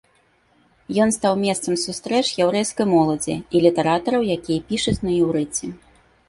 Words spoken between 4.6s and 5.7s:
пішуць на іўрыце.